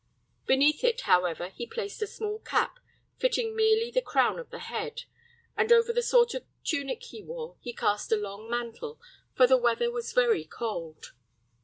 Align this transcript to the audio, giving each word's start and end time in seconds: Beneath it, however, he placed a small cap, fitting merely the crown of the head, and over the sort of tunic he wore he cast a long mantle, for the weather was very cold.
Beneath 0.47 0.83
it, 0.83 1.01
however, 1.01 1.49
he 1.49 1.67
placed 1.67 2.01
a 2.01 2.07
small 2.07 2.39
cap, 2.39 2.79
fitting 3.19 3.55
merely 3.55 3.91
the 3.91 4.01
crown 4.01 4.39
of 4.39 4.49
the 4.49 4.57
head, 4.57 5.03
and 5.55 5.71
over 5.71 5.93
the 5.93 6.01
sort 6.01 6.33
of 6.33 6.43
tunic 6.63 7.03
he 7.03 7.21
wore 7.21 7.57
he 7.61 7.71
cast 7.71 8.11
a 8.11 8.17
long 8.17 8.49
mantle, 8.49 8.99
for 9.35 9.45
the 9.45 9.57
weather 9.57 9.91
was 9.91 10.11
very 10.11 10.43
cold. 10.43 11.13